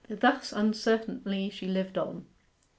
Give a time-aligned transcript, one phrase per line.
[0.09, 2.25] Thus uncertainly she lived on.